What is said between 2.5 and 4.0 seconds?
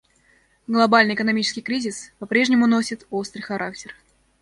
носит острый характер.